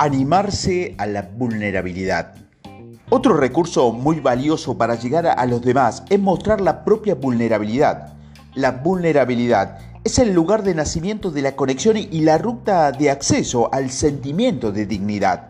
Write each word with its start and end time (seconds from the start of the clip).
Animarse 0.00 0.94
a 0.96 1.06
la 1.06 1.22
vulnerabilidad. 1.22 2.36
Otro 3.10 3.36
recurso 3.36 3.90
muy 3.90 4.20
valioso 4.20 4.78
para 4.78 4.94
llegar 4.94 5.26
a 5.26 5.44
los 5.44 5.60
demás 5.60 6.04
es 6.08 6.20
mostrar 6.20 6.60
la 6.60 6.84
propia 6.84 7.16
vulnerabilidad. 7.16 8.12
La 8.54 8.70
vulnerabilidad 8.70 9.80
es 10.04 10.20
el 10.20 10.32
lugar 10.32 10.62
de 10.62 10.76
nacimiento 10.76 11.32
de 11.32 11.42
la 11.42 11.56
conexión 11.56 11.96
y 11.96 12.20
la 12.20 12.38
ruta 12.38 12.92
de 12.92 13.10
acceso 13.10 13.74
al 13.74 13.90
sentimiento 13.90 14.70
de 14.70 14.86
dignidad. 14.86 15.48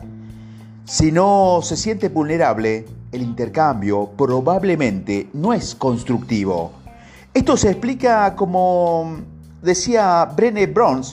Si 0.83 1.11
no 1.11 1.59
se 1.61 1.77
siente 1.77 2.09
vulnerable, 2.09 2.87
el 3.11 3.21
intercambio 3.21 4.09
probablemente 4.17 5.29
no 5.31 5.53
es 5.53 5.75
constructivo. 5.75 6.71
Esto 7.35 7.55
se 7.55 7.69
explica 7.69 8.35
como 8.35 9.15
decía 9.61 10.25
Brené 10.35 10.65
Brown, 10.65 11.03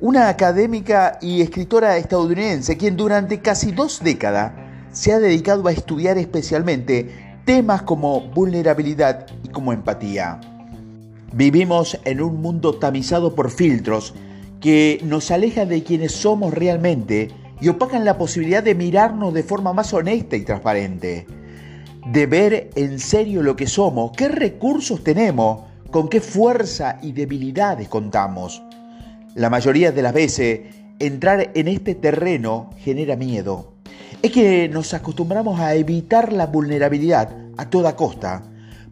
una 0.00 0.28
académica 0.28 1.18
y 1.22 1.40
escritora 1.40 1.96
estadounidense 1.96 2.76
quien 2.76 2.96
durante 2.96 3.40
casi 3.40 3.70
dos 3.70 4.02
décadas 4.02 4.52
se 4.92 5.12
ha 5.12 5.18
dedicado 5.18 5.66
a 5.68 5.72
estudiar 5.72 6.18
especialmente 6.18 7.38
temas 7.44 7.82
como 7.82 8.20
vulnerabilidad 8.20 9.26
y 9.44 9.48
como 9.48 9.72
empatía. 9.72 10.40
Vivimos 11.32 11.98
en 12.04 12.20
un 12.20 12.40
mundo 12.40 12.74
tamizado 12.74 13.34
por 13.34 13.50
filtros 13.50 14.14
que 14.60 15.00
nos 15.04 15.30
alejan 15.30 15.68
de 15.68 15.82
quienes 15.82 16.12
somos 16.12 16.54
realmente 16.54 17.30
y 17.60 17.68
opacan 17.68 18.04
la 18.04 18.18
posibilidad 18.18 18.62
de 18.62 18.74
mirarnos 18.74 19.32
de 19.34 19.42
forma 19.42 19.72
más 19.72 19.92
honesta 19.92 20.36
y 20.36 20.42
transparente, 20.42 21.26
de 22.06 22.26
ver 22.26 22.70
en 22.74 22.98
serio 22.98 23.42
lo 23.42 23.56
que 23.56 23.66
somos, 23.66 24.12
qué 24.16 24.28
recursos 24.28 25.04
tenemos, 25.04 25.62
con 25.90 26.08
qué 26.08 26.20
fuerza 26.20 26.98
y 27.02 27.12
debilidades 27.12 27.88
contamos. 27.88 28.62
La 29.34 29.50
mayoría 29.50 29.90
de 29.90 30.00
las 30.00 30.12
veces, 30.12 30.60
entrar 31.00 31.50
en 31.54 31.66
este 31.66 31.96
terreno 31.96 32.70
genera 32.78 33.16
miedo. 33.16 33.74
Es 34.22 34.30
que 34.30 34.68
nos 34.68 34.94
acostumbramos 34.94 35.58
a 35.58 35.74
evitar 35.74 36.32
la 36.32 36.46
vulnerabilidad 36.46 37.36
a 37.56 37.68
toda 37.68 37.96
costa, 37.96 38.44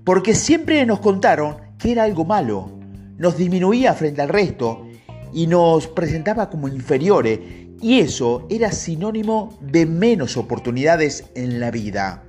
porque 0.02 0.34
siempre 0.34 0.84
nos 0.84 0.98
contaron 0.98 1.58
que 1.78 1.92
era 1.92 2.02
algo 2.02 2.24
malo, 2.24 2.72
nos 3.18 3.36
disminuía 3.36 3.94
frente 3.94 4.20
al 4.20 4.30
resto 4.30 4.84
y 5.32 5.46
nos 5.46 5.86
presentaba 5.86 6.50
como 6.50 6.66
inferiores, 6.66 7.38
y 7.80 8.00
eso 8.00 8.44
era 8.50 8.72
sinónimo 8.72 9.56
de 9.60 9.86
menos 9.86 10.36
oportunidades 10.36 11.24
en 11.36 11.60
la 11.60 11.70
vida. 11.70 12.24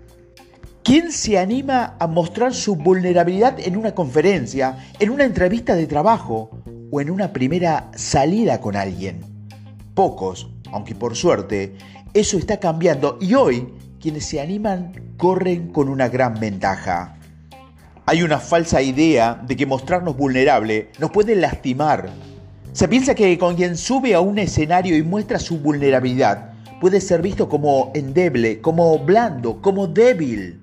¿Quién 0.83 1.11
se 1.11 1.39
anima 1.39 1.95
a 1.97 2.05
mostrar 2.05 2.53
su 2.53 2.75
vulnerabilidad 2.75 3.59
en 3.59 3.75
una 3.75 3.95
conferencia, 3.95 4.77
en 4.99 5.09
una 5.09 5.23
entrevista 5.23 5.75
de 5.75 5.87
trabajo 5.87 6.62
o 6.93 7.01
en 7.01 7.09
una 7.09 7.33
primera 7.33 7.89
salida 7.95 8.61
con 8.61 8.75
alguien. 8.75 9.21
Pocos, 9.95 10.51
aunque 10.71 10.93
por 10.93 11.15
suerte, 11.15 11.75
eso 12.13 12.37
está 12.37 12.57
cambiando 12.57 13.17
y 13.19 13.33
hoy 13.33 13.67
quienes 13.99 14.25
se 14.25 14.39
animan 14.39 15.15
corren 15.17 15.69
con 15.71 15.89
una 15.89 16.07
gran 16.07 16.39
ventaja. 16.39 17.17
Hay 18.05 18.21
una 18.21 18.37
falsa 18.37 18.79
idea 18.83 19.41
de 19.43 19.55
que 19.55 19.65
mostrarnos 19.65 20.15
vulnerable 20.15 20.89
nos 20.99 21.09
puede 21.09 21.35
lastimar. 21.35 22.11
Se 22.73 22.87
piensa 22.87 23.15
que 23.15 23.39
con 23.39 23.55
quien 23.55 23.75
sube 23.75 24.13
a 24.13 24.19
un 24.19 24.37
escenario 24.37 24.95
y 24.95 25.01
muestra 25.01 25.39
su 25.39 25.57
vulnerabilidad 25.57 26.51
puede 26.79 27.01
ser 27.01 27.23
visto 27.23 27.49
como 27.49 27.91
endeble, 27.95 28.61
como 28.61 28.99
blando, 28.99 29.59
como 29.63 29.87
débil. 29.87 30.61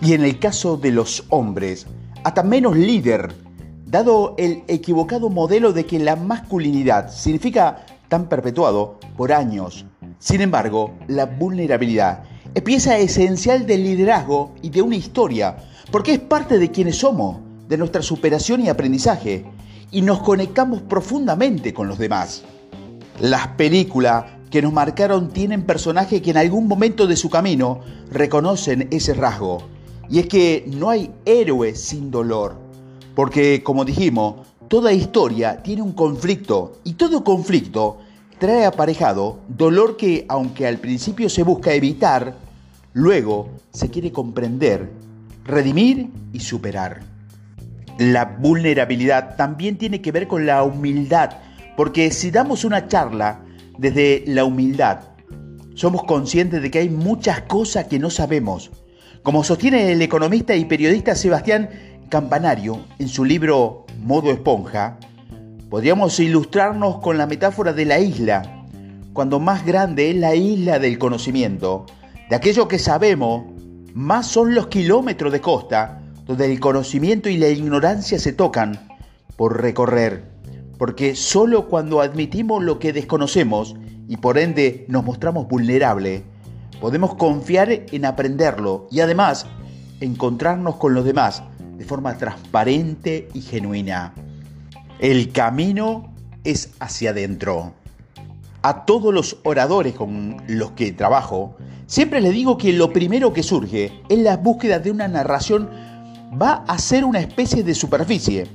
Y 0.00 0.12
en 0.12 0.22
el 0.22 0.38
caso 0.38 0.76
de 0.76 0.92
los 0.92 1.24
hombres, 1.30 1.88
hasta 2.22 2.44
menos 2.44 2.76
líder, 2.76 3.47
dado 3.90 4.34
el 4.36 4.64
equivocado 4.68 5.30
modelo 5.30 5.72
de 5.72 5.86
que 5.86 5.98
la 5.98 6.14
masculinidad 6.14 7.10
significa 7.10 7.86
tan 8.08 8.28
perpetuado 8.28 8.98
por 9.16 9.32
años. 9.32 9.86
Sin 10.18 10.42
embargo, 10.42 10.92
la 11.06 11.24
vulnerabilidad 11.24 12.22
es 12.54 12.62
pieza 12.62 12.98
esencial 12.98 13.66
del 13.66 13.84
liderazgo 13.84 14.52
y 14.60 14.68
de 14.68 14.82
una 14.82 14.96
historia, 14.96 15.56
porque 15.90 16.12
es 16.12 16.18
parte 16.18 16.58
de 16.58 16.70
quienes 16.70 16.96
somos, 16.96 17.38
de 17.66 17.78
nuestra 17.78 18.02
superación 18.02 18.60
y 18.60 18.68
aprendizaje, 18.68 19.46
y 19.90 20.02
nos 20.02 20.20
conectamos 20.20 20.82
profundamente 20.82 21.72
con 21.72 21.88
los 21.88 21.98
demás. 21.98 22.42
Las 23.20 23.48
películas 23.48 24.24
que 24.50 24.60
nos 24.60 24.72
marcaron 24.72 25.30
tienen 25.30 25.64
personajes 25.64 26.20
que 26.20 26.30
en 26.30 26.36
algún 26.36 26.68
momento 26.68 27.06
de 27.06 27.16
su 27.16 27.30
camino 27.30 27.80
reconocen 28.10 28.88
ese 28.90 29.14
rasgo, 29.14 29.62
y 30.10 30.18
es 30.18 30.26
que 30.26 30.64
no 30.66 30.90
hay 30.90 31.10
héroe 31.24 31.74
sin 31.74 32.10
dolor 32.10 32.67
porque, 33.18 33.64
como 33.64 33.84
dijimos, 33.84 34.46
toda 34.68 34.92
historia 34.92 35.60
tiene 35.60 35.82
un 35.82 35.90
conflicto 35.90 36.78
y 36.84 36.92
todo 36.92 37.24
conflicto 37.24 37.98
trae 38.38 38.64
aparejado 38.64 39.40
dolor 39.48 39.96
que, 39.96 40.24
aunque 40.28 40.68
al 40.68 40.78
principio 40.78 41.28
se 41.28 41.42
busca 41.42 41.72
evitar, 41.72 42.36
luego 42.92 43.48
se 43.72 43.90
quiere 43.90 44.12
comprender, 44.12 44.88
redimir 45.44 46.10
y 46.32 46.38
superar. 46.38 47.00
La 47.98 48.24
vulnerabilidad 48.24 49.34
también 49.34 49.78
tiene 49.78 50.00
que 50.00 50.12
ver 50.12 50.28
con 50.28 50.46
la 50.46 50.62
humildad, 50.62 51.38
porque 51.76 52.12
si 52.12 52.30
damos 52.30 52.64
una 52.64 52.86
charla 52.86 53.40
desde 53.78 54.22
la 54.28 54.44
humildad, 54.44 55.00
somos 55.74 56.04
conscientes 56.04 56.62
de 56.62 56.70
que 56.70 56.78
hay 56.78 56.88
muchas 56.88 57.40
cosas 57.40 57.86
que 57.86 57.98
no 57.98 58.10
sabemos. 58.10 58.70
Como 59.24 59.42
sostiene 59.42 59.90
el 59.90 60.02
economista 60.02 60.54
y 60.54 60.66
periodista 60.66 61.16
Sebastián 61.16 61.87
Campanario, 62.08 62.80
en 62.98 63.08
su 63.08 63.24
libro 63.24 63.84
Modo 64.00 64.30
Esponja, 64.30 64.98
podríamos 65.68 66.18
ilustrarnos 66.18 67.00
con 67.00 67.18
la 67.18 67.26
metáfora 67.26 67.74
de 67.74 67.84
la 67.84 67.98
isla, 67.98 68.64
cuando 69.12 69.40
más 69.40 69.66
grande 69.66 70.10
es 70.10 70.16
la 70.16 70.34
isla 70.34 70.78
del 70.78 70.98
conocimiento, 70.98 71.84
de 72.30 72.36
aquello 72.36 72.66
que 72.66 72.78
sabemos, 72.78 73.44
más 73.92 74.26
son 74.26 74.54
los 74.54 74.68
kilómetros 74.68 75.32
de 75.32 75.40
costa 75.40 76.00
donde 76.24 76.50
el 76.50 76.60
conocimiento 76.60 77.28
y 77.28 77.36
la 77.36 77.48
ignorancia 77.48 78.18
se 78.18 78.32
tocan 78.32 78.88
por 79.36 79.60
recorrer, 79.60 80.24
porque 80.78 81.14
solo 81.14 81.68
cuando 81.68 82.00
admitimos 82.00 82.62
lo 82.62 82.78
que 82.78 82.94
desconocemos 82.94 83.76
y 84.08 84.16
por 84.16 84.38
ende 84.38 84.86
nos 84.88 85.04
mostramos 85.04 85.46
vulnerables, 85.46 86.22
podemos 86.80 87.16
confiar 87.16 87.70
en 87.70 88.04
aprenderlo 88.06 88.88
y 88.90 89.00
además 89.00 89.46
encontrarnos 90.00 90.76
con 90.76 90.94
los 90.94 91.04
demás 91.04 91.42
de 91.78 91.84
forma 91.84 92.18
transparente 92.18 93.28
y 93.32 93.40
genuina. 93.40 94.12
El 94.98 95.30
camino 95.30 96.12
es 96.42 96.70
hacia 96.80 97.10
adentro. 97.10 97.72
A 98.62 98.84
todos 98.84 99.14
los 99.14 99.38
oradores 99.44 99.94
con 99.94 100.42
los 100.48 100.72
que 100.72 100.90
trabajo, 100.90 101.56
siempre 101.86 102.20
les 102.20 102.32
digo 102.32 102.58
que 102.58 102.72
lo 102.72 102.92
primero 102.92 103.32
que 103.32 103.44
surge 103.44 104.02
en 104.08 104.24
la 104.24 104.36
búsqueda 104.36 104.80
de 104.80 104.90
una 104.90 105.06
narración 105.06 105.70
va 106.40 106.64
a 106.66 106.78
ser 106.78 107.04
una 107.04 107.20
especie 107.20 107.62
de 107.62 107.74
superficie 107.74 108.48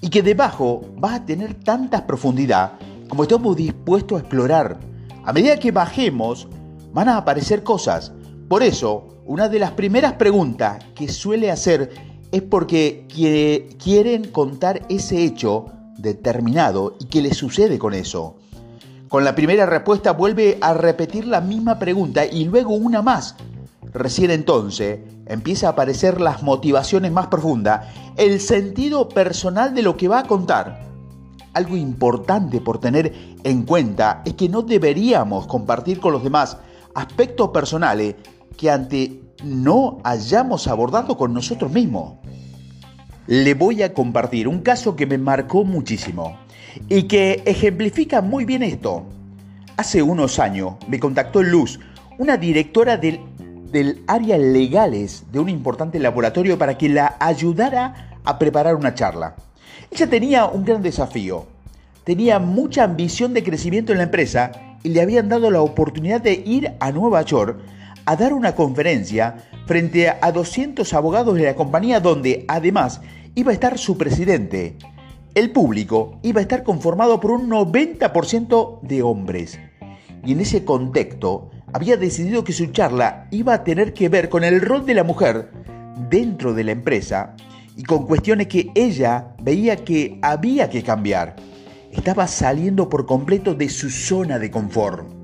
y 0.00 0.08
que 0.08 0.22
debajo 0.22 0.82
va 1.02 1.16
a 1.16 1.26
tener 1.26 1.54
tanta 1.54 2.06
profundidad 2.06 2.72
como 3.08 3.24
estamos 3.24 3.54
dispuestos 3.54 4.16
a 4.16 4.20
explorar. 4.22 4.78
A 5.24 5.32
medida 5.34 5.58
que 5.58 5.70
bajemos, 5.70 6.48
van 6.94 7.10
a 7.10 7.18
aparecer 7.18 7.62
cosas. 7.62 8.12
Por 8.48 8.62
eso, 8.62 9.20
una 9.26 9.50
de 9.50 9.58
las 9.58 9.72
primeras 9.72 10.14
preguntas 10.14 10.82
que 10.94 11.08
suele 11.08 11.50
hacer 11.50 12.11
es 12.32 12.42
porque 12.42 13.06
quieren 13.78 14.24
contar 14.30 14.86
ese 14.88 15.22
hecho 15.22 15.66
determinado 15.98 16.96
y 16.98 17.04
qué 17.04 17.22
les 17.22 17.36
sucede 17.36 17.78
con 17.78 17.94
eso. 17.94 18.36
Con 19.08 19.24
la 19.24 19.34
primera 19.34 19.66
respuesta 19.66 20.12
vuelve 20.12 20.56
a 20.62 20.72
repetir 20.72 21.26
la 21.26 21.42
misma 21.42 21.78
pregunta 21.78 22.24
y 22.24 22.46
luego 22.46 22.70
una 22.74 23.02
más. 23.02 23.36
Recién 23.92 24.30
entonces 24.30 25.00
empieza 25.26 25.66
a 25.66 25.70
aparecer 25.72 26.20
las 26.20 26.42
motivaciones 26.42 27.12
más 27.12 27.26
profundas, 27.26 27.88
el 28.16 28.40
sentido 28.40 29.10
personal 29.10 29.74
de 29.74 29.82
lo 29.82 29.98
que 29.98 30.08
va 30.08 30.20
a 30.20 30.26
contar. 30.26 30.86
Algo 31.52 31.76
importante 31.76 32.62
por 32.62 32.78
tener 32.80 33.12
en 33.44 33.64
cuenta 33.64 34.22
es 34.24 34.32
que 34.32 34.48
no 34.48 34.62
deberíamos 34.62 35.46
compartir 35.46 36.00
con 36.00 36.12
los 36.12 36.24
demás 36.24 36.56
aspectos 36.94 37.50
personales 37.50 38.14
que 38.56 38.70
ante 38.70 39.21
no 39.44 39.98
hayamos 40.04 40.68
abordado 40.68 41.16
con 41.16 41.32
nosotros 41.32 41.72
mismos. 41.72 42.14
Le 43.26 43.54
voy 43.54 43.82
a 43.82 43.94
compartir 43.94 44.48
un 44.48 44.60
caso 44.60 44.96
que 44.96 45.06
me 45.06 45.18
marcó 45.18 45.64
muchísimo 45.64 46.38
y 46.88 47.04
que 47.04 47.42
ejemplifica 47.46 48.20
muy 48.20 48.44
bien 48.44 48.62
esto. 48.62 49.04
Hace 49.76 50.02
unos 50.02 50.38
años 50.38 50.74
me 50.88 51.00
contactó 51.00 51.42
Luz, 51.42 51.80
una 52.18 52.36
directora 52.36 52.96
del, 52.96 53.20
del 53.70 54.02
área 54.06 54.36
legales 54.38 55.24
de 55.32 55.38
un 55.38 55.48
importante 55.48 55.98
laboratorio 55.98 56.58
para 56.58 56.76
que 56.76 56.88
la 56.88 57.16
ayudara 57.20 58.18
a 58.24 58.38
preparar 58.38 58.74
una 58.74 58.94
charla. 58.94 59.36
Ella 59.90 60.08
tenía 60.08 60.46
un 60.46 60.64
gran 60.64 60.82
desafío. 60.82 61.46
Tenía 62.04 62.38
mucha 62.38 62.84
ambición 62.84 63.32
de 63.32 63.44
crecimiento 63.44 63.92
en 63.92 63.98
la 63.98 64.04
empresa 64.04 64.50
y 64.82 64.88
le 64.88 65.00
habían 65.00 65.28
dado 65.28 65.50
la 65.50 65.62
oportunidad 65.62 66.20
de 66.20 66.42
ir 66.44 66.72
a 66.80 66.90
Nueva 66.90 67.22
York 67.22 67.60
a 68.04 68.16
dar 68.16 68.32
una 68.32 68.54
conferencia 68.54 69.36
frente 69.66 70.08
a 70.08 70.32
200 70.32 70.92
abogados 70.94 71.36
de 71.36 71.44
la 71.44 71.54
compañía 71.54 72.00
donde 72.00 72.44
además 72.48 73.00
iba 73.34 73.50
a 73.50 73.54
estar 73.54 73.78
su 73.78 73.96
presidente. 73.96 74.76
El 75.34 75.50
público 75.50 76.18
iba 76.22 76.40
a 76.40 76.42
estar 76.42 76.62
conformado 76.62 77.20
por 77.20 77.30
un 77.30 77.48
90% 77.48 78.80
de 78.82 79.02
hombres. 79.02 79.58
y 80.24 80.32
en 80.32 80.40
ese 80.40 80.64
contexto 80.64 81.50
había 81.72 81.96
decidido 81.96 82.44
que 82.44 82.52
su 82.52 82.66
charla 82.66 83.26
iba 83.32 83.54
a 83.54 83.64
tener 83.64 83.92
que 83.92 84.08
ver 84.08 84.28
con 84.28 84.44
el 84.44 84.60
rol 84.60 84.86
de 84.86 84.94
la 84.94 85.02
mujer 85.02 85.50
dentro 86.08 86.54
de 86.54 86.64
la 86.64 86.72
empresa 86.72 87.34
y 87.76 87.82
con 87.82 88.06
cuestiones 88.06 88.46
que 88.46 88.70
ella 88.74 89.34
veía 89.42 89.76
que 89.76 90.18
había 90.22 90.68
que 90.70 90.82
cambiar. 90.82 91.36
Estaba 91.90 92.26
saliendo 92.26 92.88
por 92.88 93.06
completo 93.06 93.54
de 93.54 93.68
su 93.68 93.90
zona 93.90 94.38
de 94.38 94.50
confort. 94.50 95.21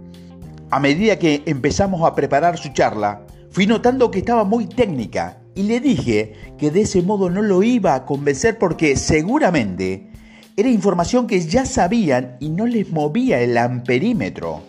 A 0.71 0.81
medida 0.81 1.19
que 1.19 1.43
empezamos 1.47 2.03
a 2.03 2.15
preparar 2.15 2.59
su 2.59 2.69
charla, 2.75 3.23
fui 3.51 3.67
notando 3.67 4.11
que 4.11 4.19
estaba 4.19 4.45
muy 4.45 4.67
técnica 4.67 5.41
y 5.55 5.63
le 5.63 5.81
dije 5.81 6.35
que 6.59 6.71
de 6.71 6.83
ese 6.83 7.01
modo 7.01 7.31
no 7.31 7.41
lo 7.41 7.63
iba 7.63 7.95
a 7.95 8.05
convencer 8.05 8.59
porque 8.59 8.95
seguramente 8.97 10.11
era 10.59 10.69
información 10.69 11.27
que 11.27 11.41
ya 11.41 11.65
sabían 11.65 12.37
y 12.39 12.51
no 12.51 12.67
les 12.67 12.91
movía 12.91 13.41
el 13.41 13.57
amperímetro. 13.57 14.61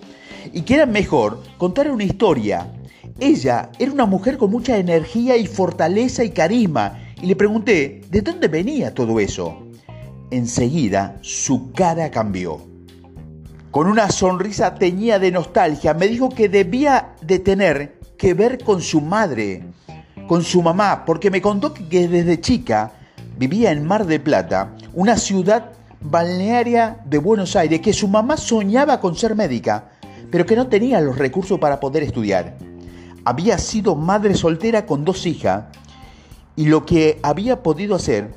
Y 0.54 0.62
que 0.62 0.76
era 0.76 0.86
mejor 0.86 1.44
contar 1.58 1.92
una 1.92 2.06
historia. 2.06 2.72
Ella 3.20 3.70
era 3.78 3.92
una 3.92 4.06
mujer 4.06 4.38
con 4.38 4.52
mucha 4.52 4.78
energía 4.78 5.36
y 5.36 5.48
fortaleza 5.48 6.24
y 6.24 6.30
carisma 6.30 6.98
y 7.22 7.26
le 7.26 7.36
pregunté 7.36 8.00
de 8.10 8.22
dónde 8.22 8.48
venía 8.48 8.94
todo 8.94 9.20
eso. 9.20 9.64
Enseguida 10.32 11.18
su 11.22 11.74
cara 11.74 12.10
cambió. 12.10 12.69
Con 13.72 13.86
una 13.86 14.10
sonrisa 14.10 14.74
teñida 14.74 15.20
de 15.20 15.32
nostalgia 15.32 15.94
me 15.94 16.08
dijo 16.08 16.30
que 16.30 16.50
debía 16.50 17.14
de 17.22 17.38
tener 17.38 18.00
que 18.18 18.34
ver 18.34 18.64
con 18.64 18.82
su 18.82 19.00
madre, 19.00 19.64
con 20.28 20.44
su 20.44 20.64
mamá, 20.64 21.06
porque 21.06 21.30
me 21.30 21.40
contó 21.40 21.72
que 21.72 22.08
desde 22.08 22.42
chica 22.42 22.92
vivía 23.38 23.72
en 23.72 23.86
Mar 23.86 24.08
de 24.08 24.20
Plata, 24.20 24.74
una 24.96 25.18
ciudad 25.18 25.72
balnearia 26.02 26.98
de 27.06 27.20
Buenos 27.20 27.56
Aires, 27.56 27.80
que 27.82 27.94
su 27.94 28.08
mamá 28.08 28.38
soñaba 28.38 29.00
con 29.00 29.16
ser 29.16 29.36
médica, 29.36 29.92
pero 30.32 30.48
que 30.48 30.56
no 30.56 30.66
tenía 30.66 31.00
los 31.00 31.20
recursos 31.20 31.60
para 31.60 31.80
poder 31.80 32.02
estudiar. 32.02 32.58
Había 33.24 33.60
sido 33.60 33.96
madre 33.96 34.34
soltera 34.34 34.88
con 34.88 35.06
dos 35.06 35.28
hijas 35.28 35.66
y 36.56 36.66
lo 36.66 36.88
que 36.88 37.20
había 37.22 37.62
podido 37.62 37.96
hacer 37.96 38.34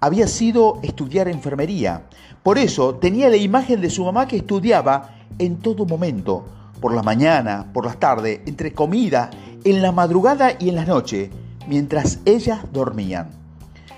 había 0.00 0.26
sido 0.26 0.78
estudiar 0.82 1.28
enfermería. 1.28 2.04
Por 2.42 2.58
eso 2.58 2.94
tenía 2.94 3.28
la 3.28 3.36
imagen 3.36 3.80
de 3.80 3.90
su 3.90 4.04
mamá 4.04 4.26
que 4.26 4.38
estudiaba 4.38 5.14
en 5.38 5.58
todo 5.58 5.86
momento, 5.86 6.44
por 6.80 6.94
la 6.94 7.02
mañana, 7.02 7.70
por 7.72 7.84
las 7.84 7.98
tardes, 7.98 8.40
entre 8.46 8.72
comida, 8.72 9.30
en 9.64 9.82
la 9.82 9.92
madrugada 9.92 10.52
y 10.58 10.70
en 10.70 10.76
la 10.76 10.86
noche, 10.86 11.30
mientras 11.68 12.20
ellas 12.24 12.60
dormían. 12.72 13.30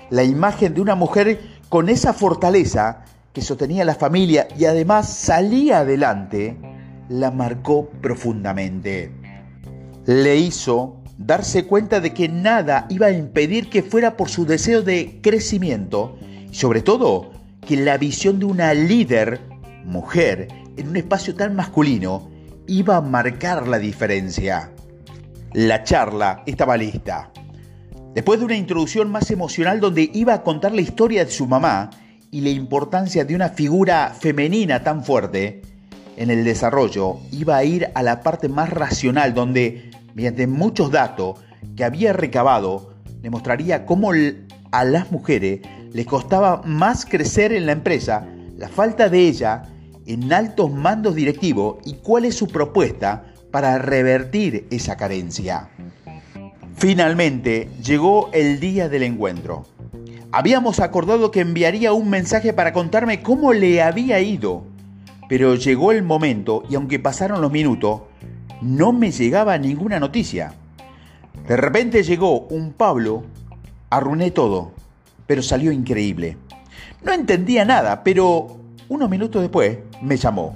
La 0.09 0.23
imagen 0.23 0.73
de 0.73 0.81
una 0.81 0.95
mujer 0.95 1.41
con 1.69 1.89
esa 1.89 2.13
fortaleza 2.13 3.05
que 3.31 3.41
sostenía 3.41 3.85
la 3.85 3.95
familia 3.95 4.47
y 4.57 4.65
además 4.65 5.09
salía 5.09 5.79
adelante, 5.79 6.57
la 7.09 7.31
marcó 7.31 7.89
profundamente. 8.01 9.11
Le 10.05 10.35
hizo 10.35 10.97
darse 11.17 11.65
cuenta 11.65 11.99
de 11.99 12.13
que 12.13 12.29
nada 12.29 12.85
iba 12.89 13.07
a 13.07 13.11
impedir 13.11 13.69
que 13.69 13.83
fuera 13.83 14.17
por 14.17 14.29
su 14.29 14.45
deseo 14.45 14.81
de 14.81 15.19
crecimiento 15.21 16.17
y 16.51 16.55
sobre 16.55 16.81
todo 16.81 17.31
que 17.65 17.77
la 17.77 17.97
visión 17.97 18.39
de 18.39 18.45
una 18.45 18.73
líder, 18.73 19.41
mujer, 19.85 20.47
en 20.77 20.89
un 20.89 20.97
espacio 20.97 21.35
tan 21.35 21.55
masculino, 21.55 22.29
iba 22.67 22.97
a 22.97 23.01
marcar 23.01 23.67
la 23.67 23.79
diferencia. 23.79 24.71
La 25.53 25.83
charla 25.83 26.43
estaba 26.45 26.77
lista. 26.77 27.31
Después 28.13 28.39
de 28.39 28.45
una 28.45 28.55
introducción 28.55 29.11
más 29.11 29.31
emocional 29.31 29.79
donde 29.79 30.09
iba 30.13 30.33
a 30.33 30.43
contar 30.43 30.73
la 30.73 30.81
historia 30.81 31.25
de 31.25 31.31
su 31.31 31.47
mamá 31.47 31.89
y 32.31 32.41
la 32.41 32.49
importancia 32.49 33.25
de 33.25 33.35
una 33.35 33.49
figura 33.49 34.15
femenina 34.19 34.83
tan 34.83 35.03
fuerte, 35.03 35.61
en 36.17 36.29
el 36.29 36.43
desarrollo 36.43 37.17
iba 37.31 37.57
a 37.57 37.63
ir 37.63 37.89
a 37.95 38.03
la 38.03 38.21
parte 38.21 38.49
más 38.49 38.69
racional 38.69 39.33
donde 39.33 39.89
mediante 40.13 40.47
muchos 40.47 40.91
datos 40.91 41.39
que 41.75 41.83
había 41.83 42.13
recabado, 42.13 42.93
le 43.21 43.29
mostraría 43.29 43.85
cómo 43.85 44.11
a 44.71 44.83
las 44.83 45.11
mujeres 45.11 45.61
les 45.91 46.05
costaba 46.05 46.61
más 46.65 47.05
crecer 47.05 47.53
en 47.53 47.65
la 47.65 47.71
empresa, 47.71 48.27
la 48.57 48.67
falta 48.67 49.09
de 49.09 49.19
ella 49.27 49.63
en 50.05 50.31
altos 50.33 50.71
mandos 50.71 51.15
directivos 51.15 51.77
y 51.85 51.93
cuál 51.95 52.25
es 52.25 52.35
su 52.35 52.47
propuesta 52.47 53.25
para 53.51 53.77
revertir 53.77 54.67
esa 54.71 54.97
carencia. 54.97 55.69
Finalmente 56.75 57.69
llegó 57.83 58.29
el 58.33 58.59
día 58.59 58.89
del 58.89 59.03
encuentro. 59.03 59.65
Habíamos 60.31 60.79
acordado 60.79 61.29
que 61.29 61.41
enviaría 61.41 61.93
un 61.93 62.09
mensaje 62.09 62.53
para 62.53 62.73
contarme 62.73 63.21
cómo 63.21 63.53
le 63.53 63.81
había 63.81 64.19
ido, 64.19 64.63
pero 65.29 65.55
llegó 65.55 65.91
el 65.91 66.01
momento 66.01 66.63
y 66.69 66.75
aunque 66.75 66.99
pasaron 66.99 67.41
los 67.41 67.51
minutos, 67.51 68.01
no 68.63 68.93
me 68.93 69.11
llegaba 69.11 69.57
ninguna 69.57 69.99
noticia. 69.99 70.53
De 71.47 71.57
repente 71.57 72.03
llegó 72.03 72.41
un 72.47 72.71
Pablo, 72.71 73.23
arruiné 73.89 74.31
todo, 74.31 74.71
pero 75.27 75.41
salió 75.41 75.71
increíble. 75.71 76.37
No 77.03 77.11
entendía 77.11 77.65
nada, 77.65 78.03
pero 78.03 78.57
unos 78.87 79.09
minutos 79.09 79.41
después 79.41 79.79
me 80.01 80.15
llamó. 80.15 80.55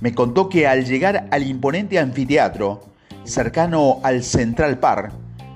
Me 0.00 0.14
contó 0.14 0.48
que 0.50 0.66
al 0.66 0.84
llegar 0.84 1.28
al 1.30 1.46
imponente 1.46 1.98
anfiteatro, 1.98 2.82
cercano 3.24 4.00
al 4.02 4.22
Central 4.22 4.78
Park, 4.78 5.12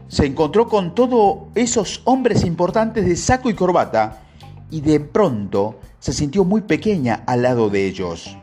se 0.09 0.25
encontró 0.25 0.69
con 0.69 0.95
todos 0.95 1.49
esos 1.55 2.01
hombres 2.05 2.45
importantes 2.45 3.05
de 3.05 3.15
saco 3.15 3.51
y 3.51 3.55
corbata 3.55 4.23
y 4.71 4.81
de 4.81 5.01
pronto 5.01 5.79
se 5.99 6.15
sintió 6.15 6.45
muy 6.45 6.63
pequeña 6.63 7.25
al 7.27 7.43
lado 7.43 7.69
de 7.69 7.87
ellos. 7.87 8.39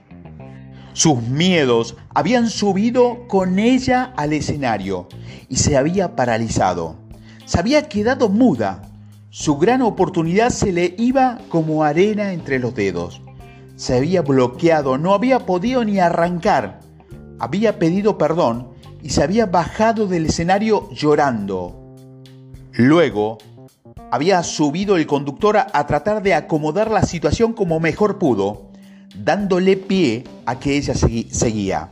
Sus 0.95 1.21
miedos 1.23 1.97
habían 2.13 2.49
subido 2.49 3.27
con 3.27 3.59
ella 3.59 4.13
al 4.15 4.31
escenario 4.31 5.09
y 5.49 5.57
se 5.57 5.75
había 5.75 6.15
paralizado. 6.15 6.95
Se 7.43 7.59
había 7.59 7.89
quedado 7.89 8.29
muda. 8.29 8.81
Su 9.29 9.57
gran 9.57 9.81
oportunidad 9.81 10.51
se 10.51 10.71
le 10.71 10.95
iba 10.97 11.37
como 11.49 11.83
arena 11.83 12.31
entre 12.31 12.59
los 12.59 12.73
dedos. 12.75 13.21
Se 13.75 13.97
había 13.97 14.21
bloqueado, 14.21 14.97
no 14.97 15.13
había 15.13 15.39
podido 15.39 15.83
ni 15.83 15.99
arrancar. 15.99 16.79
Había 17.39 17.77
pedido 17.77 18.17
perdón 18.17 18.69
y 19.03 19.09
se 19.09 19.21
había 19.21 19.47
bajado 19.47 20.07
del 20.07 20.27
escenario 20.27 20.89
llorando. 20.93 21.75
Luego, 22.71 23.39
había 24.11 24.41
subido 24.43 24.95
el 24.95 25.07
conductor 25.07 25.57
a 25.57 25.87
tratar 25.87 26.23
de 26.23 26.35
acomodar 26.35 26.89
la 26.89 27.03
situación 27.03 27.51
como 27.51 27.81
mejor 27.81 28.17
pudo 28.17 28.73
dándole 29.23 29.77
pie 29.77 30.23
a 30.45 30.59
que 30.59 30.77
ella 30.77 30.93
seguía. 30.93 31.91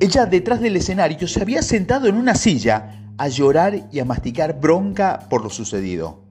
Ella 0.00 0.26
detrás 0.26 0.60
del 0.60 0.76
escenario 0.76 1.26
se 1.26 1.42
había 1.42 1.62
sentado 1.62 2.06
en 2.06 2.16
una 2.16 2.34
silla 2.34 3.02
a 3.16 3.28
llorar 3.28 3.88
y 3.90 3.98
a 3.98 4.04
masticar 4.04 4.60
bronca 4.60 5.26
por 5.28 5.42
lo 5.42 5.50
sucedido. 5.50 6.22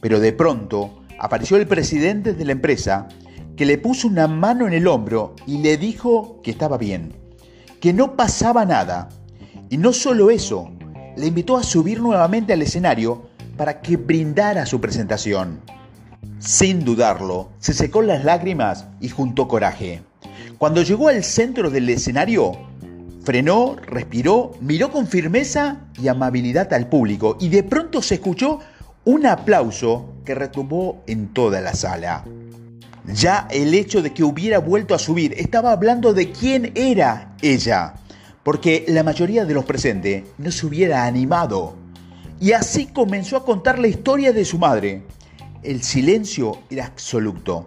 Pero 0.00 0.20
de 0.20 0.32
pronto 0.32 1.02
apareció 1.18 1.56
el 1.56 1.66
presidente 1.66 2.32
de 2.32 2.44
la 2.44 2.52
empresa 2.52 3.08
que 3.56 3.66
le 3.66 3.78
puso 3.78 4.08
una 4.08 4.28
mano 4.28 4.66
en 4.66 4.72
el 4.72 4.86
hombro 4.86 5.34
y 5.46 5.58
le 5.58 5.76
dijo 5.76 6.40
que 6.42 6.50
estaba 6.50 6.78
bien, 6.78 7.14
que 7.80 7.92
no 7.92 8.16
pasaba 8.16 8.64
nada. 8.64 9.08
Y 9.68 9.76
no 9.76 9.92
solo 9.92 10.30
eso, 10.30 10.70
le 11.16 11.26
invitó 11.26 11.56
a 11.56 11.62
subir 11.62 12.00
nuevamente 12.00 12.52
al 12.52 12.62
escenario 12.62 13.28
para 13.56 13.80
que 13.80 13.96
brindara 13.96 14.64
su 14.66 14.80
presentación. 14.80 15.60
Sin 16.38 16.84
dudarlo, 16.84 17.50
se 17.58 17.72
secó 17.72 18.02
las 18.02 18.24
lágrimas 18.24 18.86
y 19.00 19.08
juntó 19.08 19.46
coraje. 19.46 20.02
Cuando 20.58 20.82
llegó 20.82 21.08
al 21.08 21.22
centro 21.24 21.70
del 21.70 21.88
escenario, 21.88 22.52
frenó, 23.24 23.76
respiró, 23.86 24.52
miró 24.60 24.90
con 24.90 25.06
firmeza 25.06 25.80
y 26.00 26.08
amabilidad 26.08 26.72
al 26.74 26.88
público 26.88 27.36
y 27.40 27.48
de 27.48 27.62
pronto 27.62 28.02
se 28.02 28.14
escuchó 28.14 28.58
un 29.04 29.26
aplauso 29.26 30.14
que 30.24 30.34
retumbó 30.34 31.02
en 31.06 31.32
toda 31.32 31.60
la 31.60 31.74
sala. 31.74 32.24
Ya 33.06 33.48
el 33.50 33.74
hecho 33.74 34.02
de 34.02 34.12
que 34.12 34.22
hubiera 34.22 34.58
vuelto 34.58 34.94
a 34.94 34.98
subir 34.98 35.34
estaba 35.36 35.72
hablando 35.72 36.14
de 36.14 36.30
quién 36.30 36.72
era 36.76 37.34
ella, 37.42 37.94
porque 38.44 38.84
la 38.88 39.02
mayoría 39.02 39.44
de 39.44 39.54
los 39.54 39.64
presentes 39.64 40.24
no 40.38 40.52
se 40.52 40.66
hubiera 40.66 41.04
animado. 41.04 41.74
Y 42.40 42.52
así 42.52 42.86
comenzó 42.86 43.36
a 43.36 43.44
contar 43.44 43.78
la 43.78 43.88
historia 43.88 44.32
de 44.32 44.44
su 44.44 44.58
madre, 44.58 45.02
el 45.62 45.82
silencio 45.82 46.58
era 46.70 46.86
absoluto. 46.86 47.64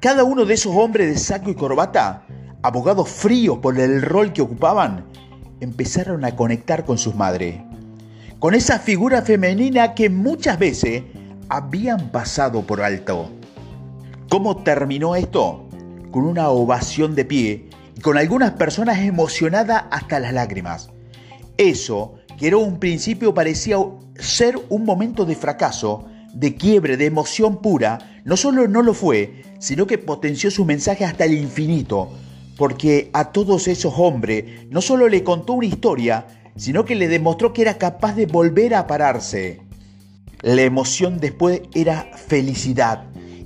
Cada 0.00 0.24
uno 0.24 0.44
de 0.44 0.54
esos 0.54 0.74
hombres 0.74 1.08
de 1.08 1.18
saco 1.18 1.50
y 1.50 1.54
corbata, 1.54 2.24
abogados 2.62 3.08
fríos 3.08 3.58
por 3.58 3.78
el 3.78 4.02
rol 4.02 4.32
que 4.32 4.42
ocupaban, 4.42 5.06
empezaron 5.60 6.24
a 6.24 6.34
conectar 6.34 6.84
con 6.84 6.98
sus 6.98 7.14
madres. 7.14 7.60
Con 8.38 8.54
esa 8.54 8.78
figura 8.78 9.22
femenina 9.22 9.94
que 9.94 10.10
muchas 10.10 10.58
veces 10.58 11.02
habían 11.48 12.10
pasado 12.10 12.62
por 12.62 12.80
alto. 12.80 13.30
¿Cómo 14.28 14.58
terminó 14.58 15.16
esto? 15.16 15.68
Con 16.10 16.24
una 16.24 16.48
ovación 16.48 17.14
de 17.14 17.24
pie 17.24 17.70
y 17.96 18.00
con 18.00 18.16
algunas 18.16 18.52
personas 18.52 18.98
emocionadas 18.98 19.84
hasta 19.90 20.20
las 20.20 20.32
lágrimas. 20.32 20.90
Eso, 21.56 22.14
que 22.36 22.48
era 22.48 22.56
un 22.56 22.78
principio, 22.78 23.34
parecía 23.34 23.78
ser 24.16 24.56
un 24.68 24.84
momento 24.84 25.24
de 25.24 25.34
fracaso, 25.34 26.06
de 26.32 26.54
quiebre, 26.54 26.96
de 26.96 27.06
emoción 27.06 27.60
pura, 27.60 28.20
no 28.24 28.36
solo 28.36 28.68
no 28.68 28.82
lo 28.82 28.94
fue, 28.94 29.42
sino 29.58 29.86
que 29.86 29.98
potenció 29.98 30.50
su 30.50 30.64
mensaje 30.64 31.04
hasta 31.04 31.24
el 31.24 31.34
infinito, 31.34 32.10
porque 32.56 33.10
a 33.12 33.32
todos 33.32 33.68
esos 33.68 33.94
hombres 33.96 34.66
no 34.70 34.80
solo 34.80 35.08
le 35.08 35.24
contó 35.24 35.54
una 35.54 35.66
historia, 35.66 36.26
sino 36.56 36.84
que 36.84 36.94
le 36.94 37.08
demostró 37.08 37.52
que 37.52 37.62
era 37.62 37.78
capaz 37.78 38.14
de 38.14 38.26
volver 38.26 38.74
a 38.74 38.86
pararse. 38.86 39.60
La 40.42 40.62
emoción 40.62 41.18
después 41.18 41.62
era 41.74 42.10
felicidad. 42.14 43.04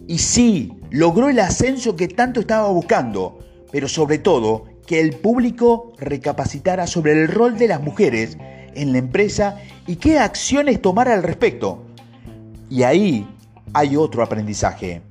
Y 0.09 0.19
sí, 0.19 0.73
logró 0.91 1.29
el 1.29 1.39
ascenso 1.39 1.97
que 1.97 2.09
tanto 2.09 2.41
estaba 2.41 2.69
buscando, 2.69 3.39
pero 3.71 3.89
sobre 3.89 4.19
todo 4.19 4.65
que 4.87 5.01
el 5.01 5.17
público 5.17 5.93
recapacitara 5.99 6.87
sobre 6.87 7.13
el 7.13 7.29
rol 7.29 7.57
de 7.57 7.69
las 7.69 7.83
mujeres 7.83 8.37
en 8.75 8.93
la 8.93 8.99
empresa 8.99 9.59
y 9.87 9.97
qué 9.97 10.19
acciones 10.19 10.83
tomar 10.83 11.09
al 11.09 11.23
respecto. 11.23 11.87
Y 12.73 12.85
ahí 12.85 13.29
hay 13.75 13.97
otro 13.97 14.23
aprendizaje. 14.23 15.03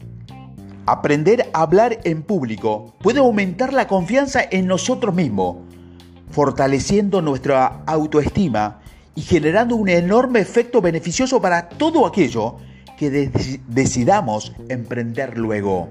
Aprender 0.88 1.51
a 1.53 1.62
hablar 1.62 2.00
en 2.06 2.24
público 2.24 2.96
puede 3.03 3.20
aumentar 3.20 3.72
la 3.72 3.86
confianza 3.86 4.41
en 4.50 4.65
nosotros 4.65 5.13
mismos, 5.13 5.58
fortaleciendo 6.32 7.22
nuestra 7.22 7.84
autoestima 7.86 8.80
y 9.13 9.22
generando 9.22 9.75
un 9.75 9.89
enorme 9.89 10.39
efecto 10.39 10.82
beneficioso 10.82 11.39
para 11.39 11.70
todo 11.70 12.08
aquello 12.08 12.56
que 12.98 13.30
decidamos 13.68 14.53
emprender 14.68 15.38
luego. 15.38 15.88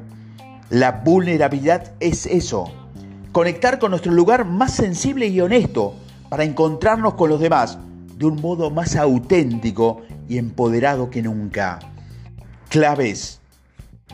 La 0.70 0.90
vulnerabilidad 0.90 1.92
es 2.00 2.26
eso, 2.26 2.64
conectar 3.30 3.78
con 3.78 3.92
nuestro 3.92 4.10
lugar 4.10 4.44
más 4.44 4.72
sensible 4.74 5.28
y 5.28 5.40
honesto 5.40 5.94
para 6.30 6.42
encontrarnos 6.42 7.14
con 7.14 7.30
los 7.30 7.38
demás 7.38 7.78
de 8.16 8.26
un 8.26 8.40
modo 8.40 8.72
más 8.72 8.96
auténtico 8.96 10.02
y 10.30 10.38
empoderado 10.38 11.10
que 11.10 11.20
nunca. 11.20 11.80
Claves 12.70 13.40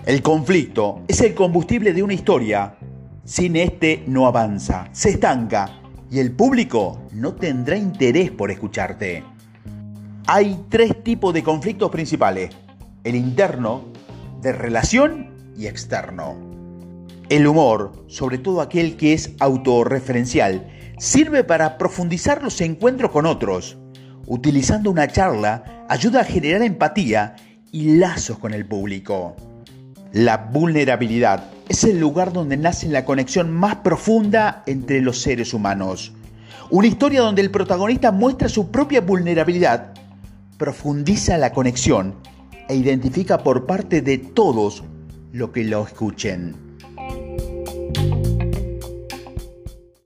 el 0.05 0.23
conflicto 0.23 1.03
es 1.09 1.21
el 1.21 1.35
combustible 1.35 1.93
de 1.93 2.03
una 2.03 2.15
historia. 2.15 2.77
Sin 3.25 3.57
este 3.57 4.05
no 4.07 4.29
avanza, 4.29 4.89
se 4.93 5.11
estanca 5.11 5.81
y 6.13 6.21
el 6.21 6.31
público 6.31 7.01
no 7.13 7.35
tendrá 7.35 7.77
interés 7.77 8.31
por 8.31 8.53
escucharte. 8.53 9.25
Hay 10.29 10.65
tres 10.69 11.03
tipos 11.03 11.35
de 11.35 11.43
conflictos 11.43 11.91
principales. 11.91 12.51
El 13.03 13.17
interno, 13.17 13.87
de 14.43 14.53
relación 14.53 15.31
y 15.57 15.67
externo. 15.67 16.37
El 17.29 17.49
humor, 17.49 18.05
sobre 18.07 18.39
todo 18.39 18.61
aquel 18.61 18.97
que 18.97 19.13
es 19.13 19.33
autorreferencial, 19.41 20.69
sirve 20.99 21.43
para 21.43 21.79
profundizar 21.79 22.45
los 22.45 22.61
encuentros 22.61 23.11
con 23.11 23.27
otros. 23.27 23.77
Utilizando 24.29 24.89
una 24.89 25.09
charla, 25.09 25.76
ayuda 25.89 26.21
a 26.21 26.25
generar 26.25 26.63
empatía 26.63 27.37
y 27.73 27.97
lazos 27.97 28.39
con 28.39 28.55
el 28.55 28.67
público. 28.67 29.37
La 30.13 30.37
vulnerabilidad 30.39 31.45
es 31.69 31.85
el 31.85 31.99
lugar 31.99 32.33
donde 32.33 32.57
nace 32.57 32.89
la 32.89 33.05
conexión 33.05 33.53
más 33.53 33.77
profunda 33.77 34.63
entre 34.67 35.01
los 35.01 35.21
seres 35.21 35.53
humanos. 35.53 36.13
Una 36.71 36.87
historia 36.87 37.21
donde 37.21 37.43
el 37.43 37.51
protagonista 37.51 38.13
muestra 38.13 38.49
su 38.49 38.71
propia 38.71 39.01
vulnerabilidad, 39.01 39.93
profundiza 40.59 41.39
la 41.39 41.53
conexión 41.53 42.15
e 42.69 42.75
identifica 42.75 43.39
por 43.39 43.67
parte 43.67 44.01
de 44.01 44.19
todos 44.19 44.83
lo 45.33 45.53
que 45.53 45.65
lo 45.65 45.85
escuchen. 45.85 46.66